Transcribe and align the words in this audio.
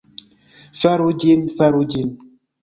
Faru 0.83 1.05
ĝin. 1.25 1.45
Faru 1.61 1.85
ĝin. 1.93 2.11